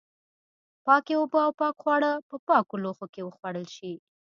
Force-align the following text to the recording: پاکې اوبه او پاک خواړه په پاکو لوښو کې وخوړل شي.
پاکې 0.85 1.13
اوبه 1.17 1.39
او 1.45 1.51
پاک 1.61 1.75
خواړه 1.81 2.11
په 2.29 2.35
پاکو 2.47 2.75
لوښو 2.83 3.05
کې 3.13 3.21
وخوړل 3.23 3.67
شي. 3.75 3.93